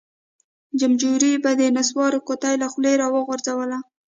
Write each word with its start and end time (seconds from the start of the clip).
جمبوري 0.79 1.33
به 1.43 1.51
د 1.59 1.61
نسوارو 1.77 2.25
قطۍ 2.27 2.55
له 2.61 2.67
خولۍ 2.71 2.93
راوغورځوله. 3.01 3.79